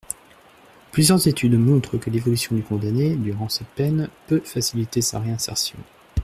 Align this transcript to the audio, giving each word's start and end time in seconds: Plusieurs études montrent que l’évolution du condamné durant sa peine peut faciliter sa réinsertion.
Plusieurs 0.91 1.27
études 1.27 1.59
montrent 1.59 1.99
que 1.99 2.09
l’évolution 2.09 2.55
du 2.55 2.63
condamné 2.63 3.15
durant 3.15 3.49
sa 3.49 3.63
peine 3.65 4.09
peut 4.25 4.39
faciliter 4.43 4.99
sa 4.99 5.19
réinsertion. 5.19 5.77